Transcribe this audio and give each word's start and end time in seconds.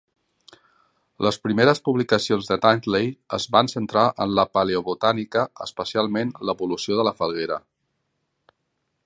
Les 1.25 1.35
primeres 1.47 1.81
publicacions 1.89 2.49
de 2.53 2.57
Tansley 2.63 3.11
es 3.39 3.45
van 3.57 3.71
centrar 3.75 4.07
en 4.27 4.35
la 4.41 4.47
paleobotànica, 4.59 5.45
especialment 5.67 6.35
l'evolució 6.51 6.99
de 7.03 7.07
la 7.11 7.17
falguera. 7.23 7.61